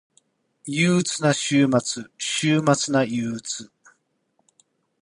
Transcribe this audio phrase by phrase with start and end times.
[0.65, 2.05] 憂鬱な週末。
[2.17, 3.71] 週末な憂鬱